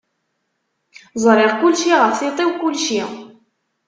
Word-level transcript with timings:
Ẓriɣ 1.23 1.51
kullci, 1.59 1.93
ɣef 2.01 2.13
tiṭ-iw 2.19 2.51
kullci. 2.61 3.01